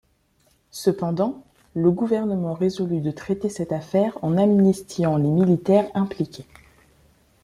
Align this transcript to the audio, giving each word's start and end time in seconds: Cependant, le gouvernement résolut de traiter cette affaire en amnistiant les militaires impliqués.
Cependant, 0.71 1.43
le 1.75 1.91
gouvernement 1.91 2.55
résolut 2.55 3.01
de 3.01 3.11
traiter 3.11 3.49
cette 3.49 3.71
affaire 3.71 4.17
en 4.23 4.35
amnistiant 4.35 5.15
les 5.15 5.29
militaires 5.29 5.91
impliqués. 5.93 6.47